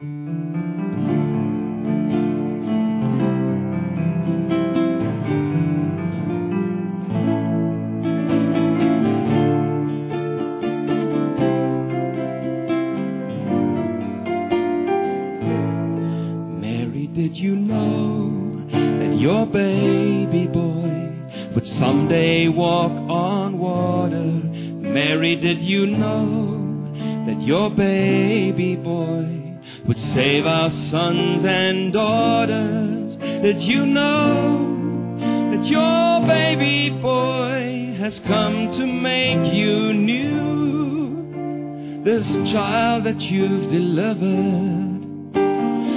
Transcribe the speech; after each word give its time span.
Mary, 0.00 0.08
did 25.36 25.60
you 25.60 25.86
know 25.86 27.26
that 27.26 27.42
your 27.42 27.70
baby 27.70 28.76
boy 28.76 29.49
would 29.90 30.14
save 30.14 30.46
our 30.46 30.70
sons 30.92 31.42
and 31.44 31.92
daughters? 31.92 33.18
Did 33.42 33.60
you 33.60 33.86
know 33.86 35.50
that 35.50 35.66
your 35.66 36.20
baby 36.28 36.90
boy 37.02 37.96
has 37.98 38.12
come 38.28 38.70
to 38.78 38.86
make 38.86 39.52
you 39.52 39.92
new? 39.92 42.04
This 42.04 42.22
child 42.52 43.02
that 43.06 43.18
you've 43.18 43.72
delivered 43.72 45.34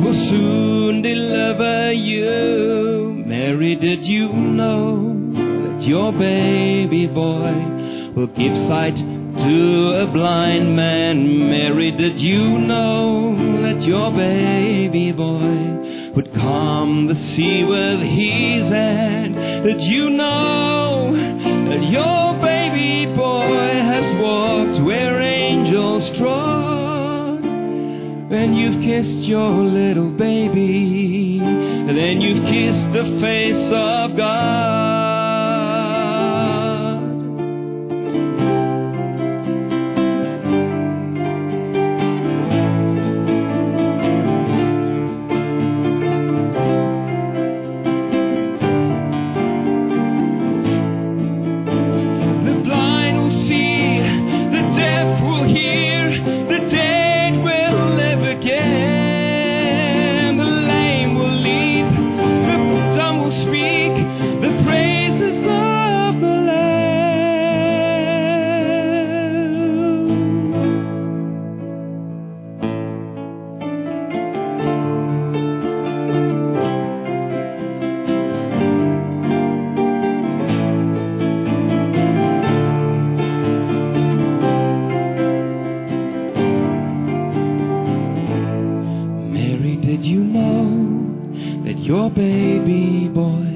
will 0.00 0.30
soon 0.30 1.02
deliver 1.02 1.92
you. 1.92 3.22
Mary, 3.26 3.76
did 3.76 4.02
you 4.02 4.32
know 4.32 5.12
that 5.36 5.82
your 5.86 6.10
baby 6.12 7.06
boy 7.06 7.73
will 8.16 8.28
give 8.28 8.54
sight 8.70 8.94
to 8.94 10.02
a 10.02 10.12
blind 10.12 10.76
man? 10.76 11.50
Mary, 11.50 11.90
did 11.90 12.18
you 12.20 12.58
know 12.60 13.34
that 13.62 13.82
your 13.82 14.12
baby 14.12 15.10
boy 15.10 16.14
would 16.14 16.32
calm 16.34 17.08
the 17.08 17.14
sea 17.34 17.66
with 17.66 18.00
his 18.06 18.70
hand? 18.70 19.34
Did 19.66 19.80
you 19.82 20.10
know 20.10 21.10
that 21.10 21.82
your 21.90 22.38
baby 22.38 23.10
boy 23.16 23.82
has 23.82 24.06
walked 24.22 24.86
where 24.86 25.20
angels 25.20 26.18
trod? 26.18 27.42
When 28.30 28.54
you've 28.54 28.78
kissed 28.86 29.26
your 29.28 29.50
little 29.64 30.10
baby, 30.10 31.40
And 31.42 31.98
then 31.98 32.20
you've 32.20 32.44
kissed 32.46 32.92
the 32.94 33.18
face 33.20 33.72
of 33.74 34.16
God. 34.16 34.93
Did 89.76 90.04
you 90.04 90.20
know 90.22 91.64
that 91.64 91.78
your 91.82 92.08
baby 92.10 93.08
boy 93.12 93.50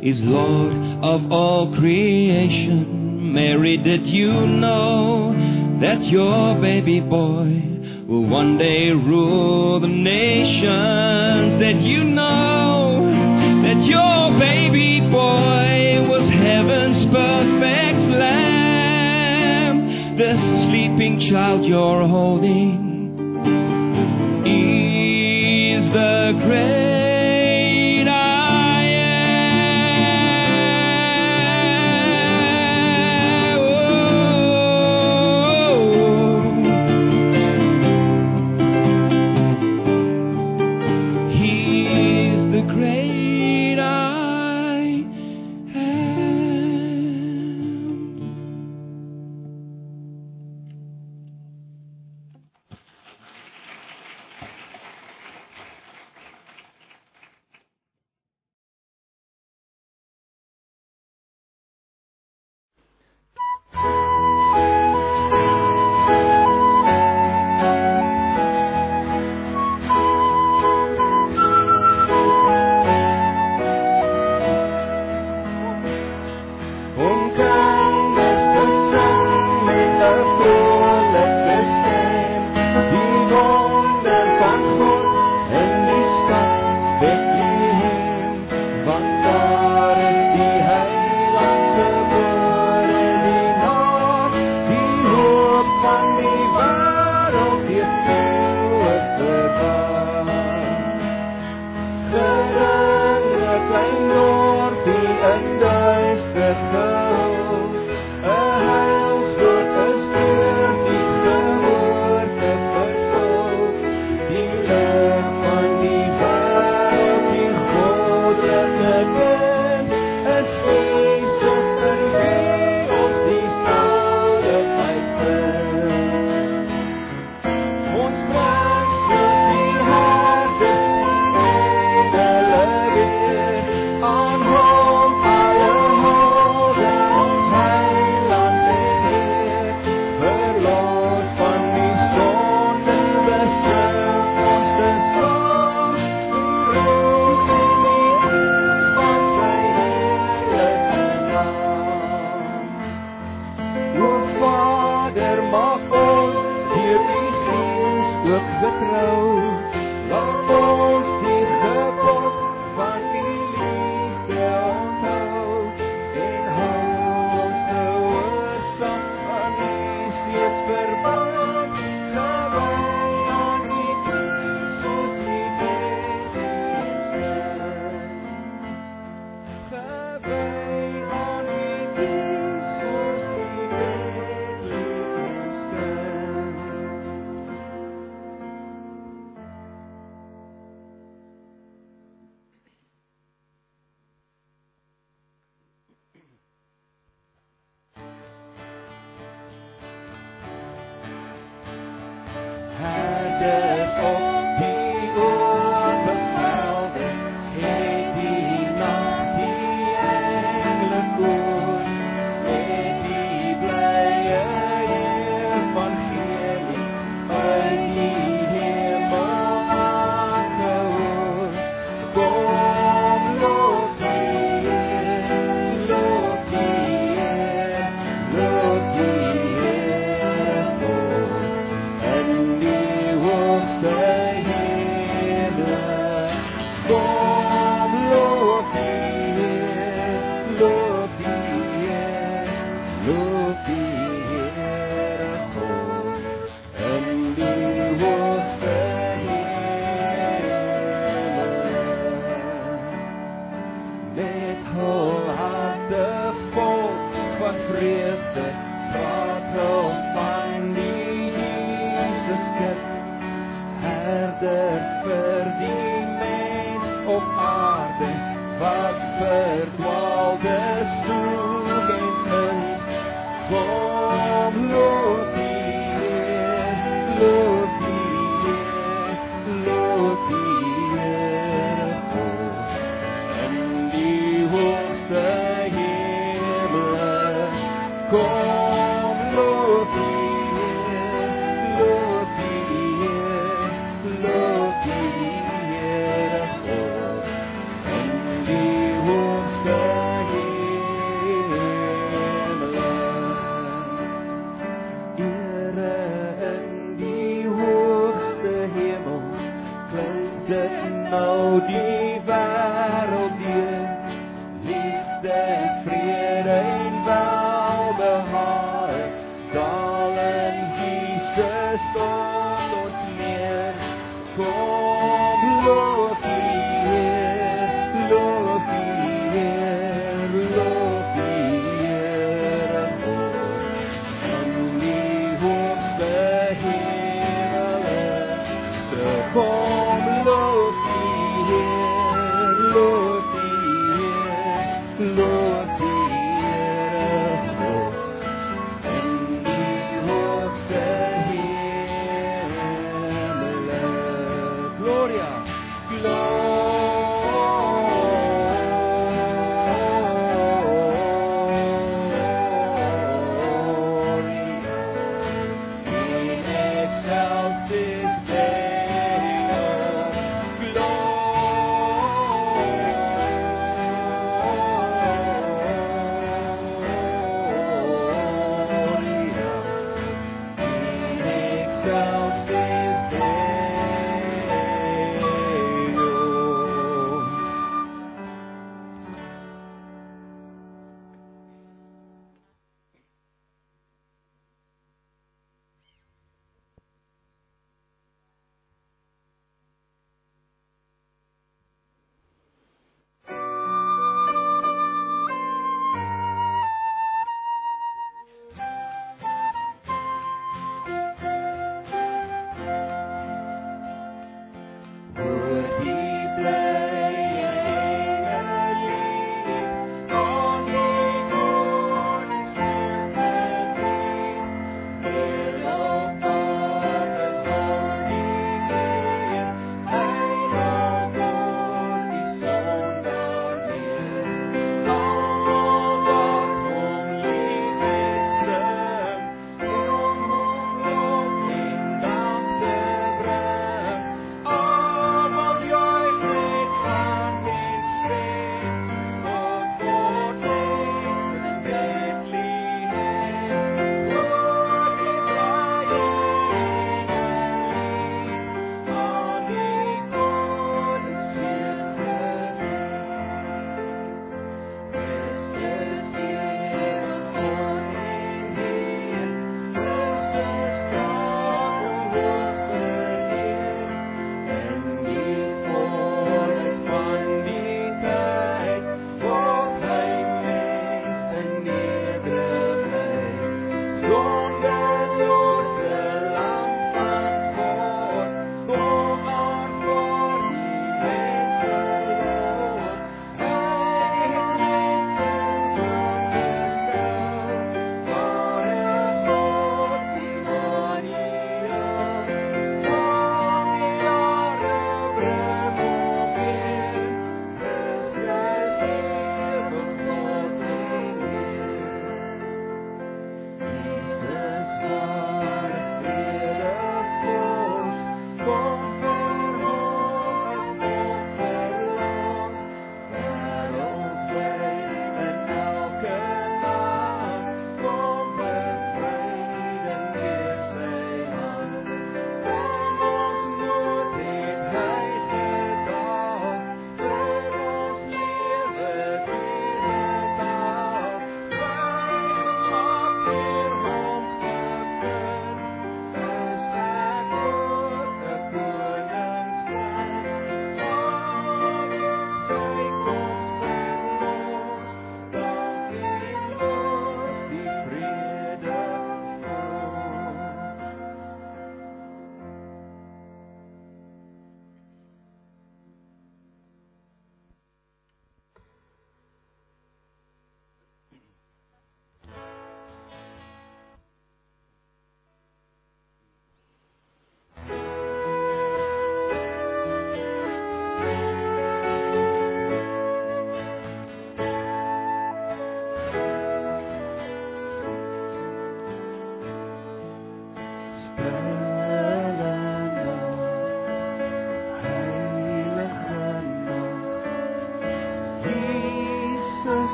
is 0.00 0.16
Lord 0.20 0.72
of 1.02 1.32
all 1.32 1.74
creation? 1.76 3.32
Mary, 3.32 3.76
did 3.76 4.06
you 4.06 4.30
know 4.46 5.34
that 5.80 6.04
your 6.04 6.60
baby 6.60 7.00
boy 7.00 8.06
will 8.06 8.26
one 8.28 8.58
day 8.58 8.90
rule 8.90 9.80
the 9.80 9.88
nations? 9.88 11.58
Did 11.60 11.82
you 11.82 12.04
know 12.04 13.02
that 13.66 13.84
your 13.84 14.38
baby 14.38 15.00
boy 15.10 16.06
was 16.06 16.30
heaven's 16.30 17.10
perfect 17.10 18.00
lamb? 18.20 19.82
This 20.16 20.38
sleeping 20.70 21.28
child 21.30 21.64
you're 21.64 22.06
holding 22.06 22.86
the 26.26 26.32
great 26.32 26.75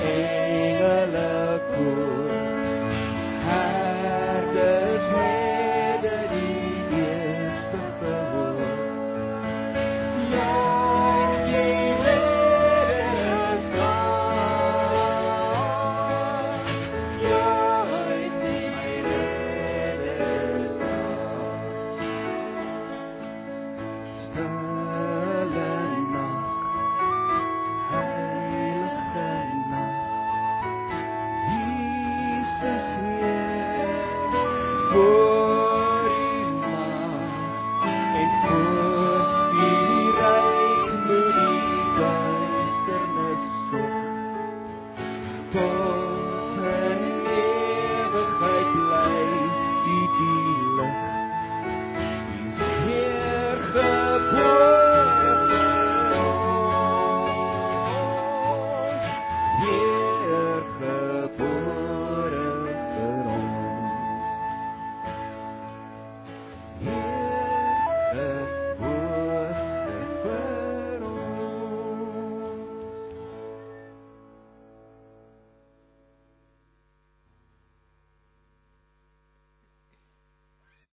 Engelku 0.00 1.88